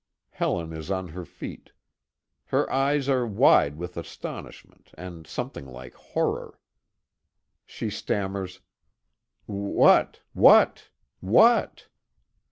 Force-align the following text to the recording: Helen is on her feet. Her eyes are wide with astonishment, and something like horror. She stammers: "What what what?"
Helen 0.31 0.73
is 0.73 0.89
on 0.89 1.09
her 1.09 1.25
feet. 1.25 1.73
Her 2.45 2.67
eyes 2.73 3.07
are 3.07 3.27
wide 3.27 3.77
with 3.77 3.97
astonishment, 3.97 4.89
and 4.97 5.27
something 5.27 5.67
like 5.67 5.93
horror. 5.93 6.59
She 7.67 7.91
stammers: 7.91 8.61
"What 9.45 10.21
what 10.33 10.89
what?" 11.19 11.85